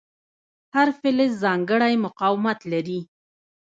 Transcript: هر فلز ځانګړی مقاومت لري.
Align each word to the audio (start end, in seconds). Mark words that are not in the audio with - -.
هر 0.75 0.87
فلز 0.99 1.31
ځانګړی 1.43 1.93
مقاومت 2.05 2.59
لري. 2.71 2.99